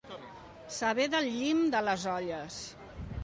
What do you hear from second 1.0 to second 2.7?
del llim de les olles.